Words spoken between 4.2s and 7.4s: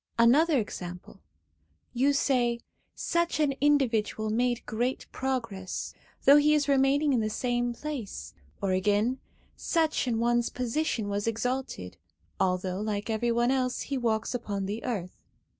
made great progress,' though he is remaining in the